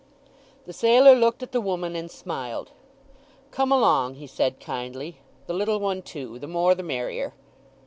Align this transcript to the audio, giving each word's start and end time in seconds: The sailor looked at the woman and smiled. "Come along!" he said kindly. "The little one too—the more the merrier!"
The 0.65 0.73
sailor 0.73 1.13
looked 1.13 1.43
at 1.43 1.51
the 1.51 1.61
woman 1.61 1.95
and 1.95 2.09
smiled. 2.09 2.71
"Come 3.51 3.71
along!" 3.71 4.15
he 4.15 4.25
said 4.25 4.59
kindly. 4.59 5.17
"The 5.45 5.53
little 5.53 5.79
one 5.79 6.01
too—the 6.01 6.47
more 6.47 6.73
the 6.73 6.81
merrier!" 6.81 7.35